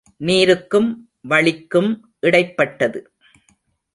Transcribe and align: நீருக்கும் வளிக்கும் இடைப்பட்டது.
நீருக்கும் 0.19 0.89
வளிக்கும் 1.21 1.91
இடைப்பட்டது. 2.21 2.99